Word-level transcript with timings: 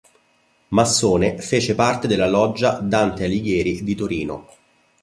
Massone, 0.69 1.37
fece 1.41 1.75
parte 1.75 2.07
della 2.07 2.25
loggia 2.27 2.79
"Dante 2.81 3.25
Alighieri" 3.25 3.83
di 3.83 3.93
Torino. 3.93 4.47